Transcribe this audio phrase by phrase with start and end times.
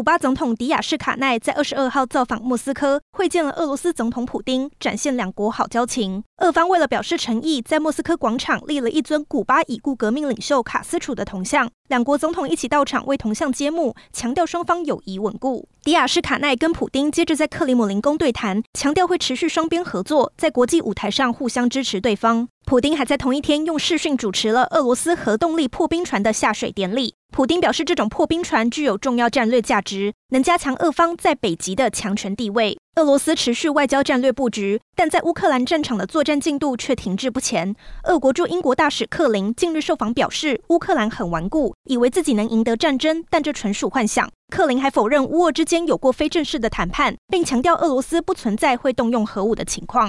[0.00, 6.24] 古巴总统迪亚士卡奈在二十二号造访莫斯科，会见了俄罗斯总统普丁，展现两国好交情。
[6.38, 15.68] 俄方为了表示诚意，在莫斯科广场立了一尊古巴已故革命领袖卡斯楚的铜像，两国总统一起到场为铜像揭幕，强调双方友谊稳固。
[15.82, 22.48] 迪亚士卡奈跟普丁接着在克里姆林宫对谈，强调会持续双边合作，在国际舞台上互相支持对方。
[22.64, 27.16] 普丁还在同一天用视讯主持了俄罗斯核动力破冰船的下水典礼。
[27.30, 32.76] 普丁表示，这种破冰船具有重要战略价值，能加强俄方在北极的强权地位。
[32.96, 37.74] 俄罗斯持续外交战略布局，但在乌克兰战场的作战进度却停滞不前。
[38.04, 44.28] 俄国驻英国大使克林近日受访表示，乌克兰很顽固，以为自己能赢得战争，但这纯属幻想。
[44.52, 50.08] 克林还否认乌俄之间有过非正式的谈判，并强调俄罗斯不存在会动用核武的情况。